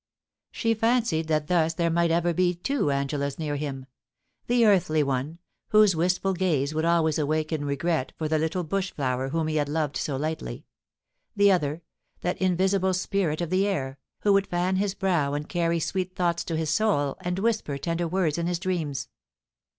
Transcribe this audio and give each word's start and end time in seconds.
She 0.49 0.73
fancied 0.73 1.27
that 1.27 1.45
thus 1.45 1.75
there 1.75 1.91
might 1.91 2.09
ever 2.09 2.33
be 2.33 2.55
two 2.55 2.89
Angelas 2.89 3.37
near 3.37 3.55
him: 3.55 3.85
the 4.47 4.65
earthly 4.65 5.03
one, 5.03 5.37
whose 5.67 5.95
wistful 5.95 6.33
gaze 6.33 6.73
would 6.73 6.85
always 6.85 7.19
awaken 7.19 7.65
regret 7.65 8.11
for 8.17 8.27
the 8.27 8.39
little 8.39 8.63
bush 8.63 8.89
flower 8.91 9.29
whom 9.29 9.45
he 9.45 9.57
had 9.57 9.69
loved 9.69 9.95
so 9.95 10.17
lightly— 10.17 10.65
the 11.37 11.51
other, 11.51 11.83
that 12.21 12.41
invisible 12.41 12.95
spirit 12.95 13.41
of 13.41 13.51
the 13.51 13.67
air, 13.67 13.99
who 14.21 14.33
would 14.33 14.47
fan 14.47 14.77
his 14.77 14.95
brow 14.95 15.35
and 15.35 15.47
carry 15.49 15.79
sweet 15.79 16.15
thoughts 16.15 16.43
to 16.45 16.57
his 16.57 16.71
soul 16.71 17.15
and 17.21 17.37
whisper 17.37 17.77
tender 17.77 18.07
words 18.07 18.39
in 18.39 18.47
his 18.47 18.57
dreams. 18.57 19.07